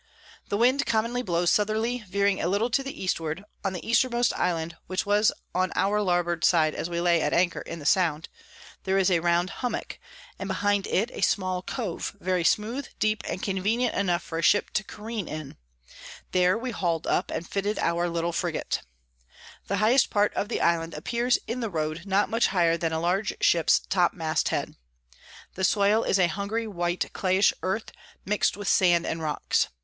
[0.49, 4.75] The Wind commonly blows Southerly, veering a little to the Eastward: on the Eastermost Island
[4.87, 8.27] (which was on our Larboard side as we lay at anchor in the Sound)
[8.83, 9.99] there is a round Hummock,
[10.39, 14.71] and behind it a small Cove very smooth, deep, and convenient enough for a Ship
[14.71, 15.55] to careen in;
[16.31, 18.81] there we haul'd up, and fitted our little Frigat.
[19.67, 22.99] The highest part of the Island appears in the Road not much higher than a
[22.99, 24.75] large Ship's Top Mast head.
[25.53, 27.91] The Soil is a hungry white clayish Earth,
[28.25, 29.67] mix'd with Sand and Rocks.